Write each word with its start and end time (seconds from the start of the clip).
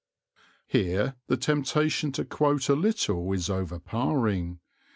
Here 0.65 1.13
the 1.27 1.37
temptation 1.37 2.11
to 2.13 2.25
quote 2.25 2.69
a 2.69 2.75
little 2.75 3.31
is 3.33 3.51
overpowering. 3.51 4.59